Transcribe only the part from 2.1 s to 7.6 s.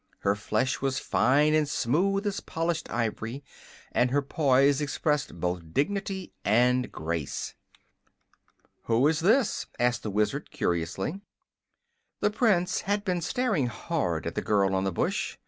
as polished ivory, and her poise expressed both dignity and grace.